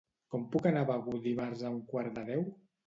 Com 0.35 0.47
puc 0.55 0.65
anar 0.69 0.83
a 0.87 0.89
Begur 0.93 1.21
dimarts 1.29 1.63
a 1.71 1.77
un 1.79 1.81
quart 1.95 2.15
de 2.19 2.27
deu? 2.35 2.47